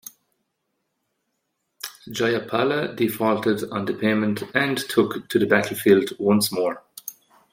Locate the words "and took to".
4.55-5.37